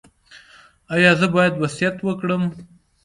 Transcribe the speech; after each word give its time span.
ایا 0.93 1.11
زه 1.19 1.27
باید 1.35 1.53
وصیت 1.61 1.95
وکړم؟ 2.01 2.43